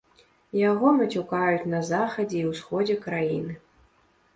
Яго 0.69 0.93
мацюкаюць 1.01 1.69
на 1.75 1.85
захадзе 1.93 2.37
і 2.43 2.45
ўсходзе 2.51 3.01
краіны. 3.09 3.53